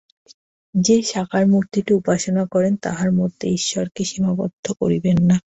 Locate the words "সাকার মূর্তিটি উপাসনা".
1.03-2.43